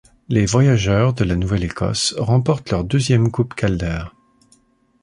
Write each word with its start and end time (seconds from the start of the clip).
Les 0.29 0.47
Voyageurs 0.47 1.13
de 1.13 1.23
la 1.23 1.35
Nouvelle-Écosse 1.35 2.15
remportent 2.17 2.71
leur 2.71 2.83
deuxième 2.83 3.29
coupe 3.31 3.53
Calder. 3.53 4.01